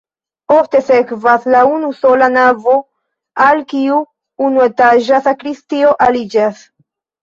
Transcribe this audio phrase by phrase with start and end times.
[0.51, 2.75] Poste sekvas la unusola navo,
[3.49, 4.03] al kiu
[4.51, 6.71] unuetaĝa sakristio aliĝas.